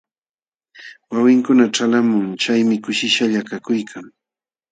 Wawinkunam 1.11 1.69
ćhalqamun, 1.75 2.27
chaymi 2.41 2.75
kushishqalla 2.83 3.41
kakuykan. 3.49 4.05